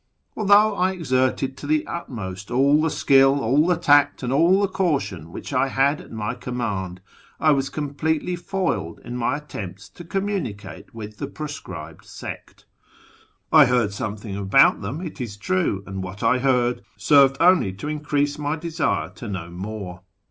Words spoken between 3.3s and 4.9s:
all the tact, and ;dl the